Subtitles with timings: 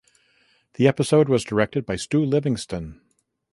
[0.77, 2.99] The episode was directed by Stu Livingston.